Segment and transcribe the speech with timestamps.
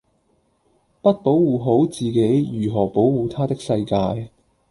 [0.99, 4.31] 不保護好自己如何保護她的世界